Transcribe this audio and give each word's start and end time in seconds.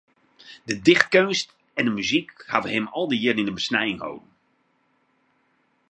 De 0.63 0.75
dichtkeunst 0.87 1.49
en 1.77 1.85
de 1.85 1.91
muzyk 1.99 2.29
hawwe 2.51 2.69
him 2.75 2.87
al 2.97 3.07
dy 3.09 3.17
jierren 3.23 3.41
yn 3.41 3.49
de 3.49 3.57
besnijing 3.59 3.99
holden. 4.05 4.31